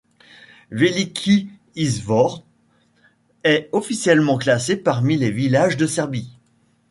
Veliki 0.71 1.51
Izvor 1.75 2.43
est 3.43 3.69
officiellement 3.71 4.39
classé 4.39 4.75
parmi 4.75 5.15
les 5.15 5.29
villages 5.29 5.77
de 5.77 5.85
Serbie. 5.85 6.31